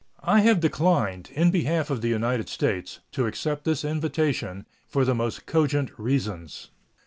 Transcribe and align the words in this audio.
I 0.23 0.39
have 0.39 0.59
declined, 0.61 1.29
in 1.35 1.51
behalf 1.51 1.91
of 1.91 2.01
the 2.01 2.07
United 2.07 2.49
States, 2.49 3.01
to 3.11 3.27
accept 3.27 3.65
this 3.65 3.85
invitation, 3.85 4.65
for 4.87 5.05
the 5.05 5.13
most 5.13 5.45
cogent 5.45 5.91
reasons. 5.99 6.71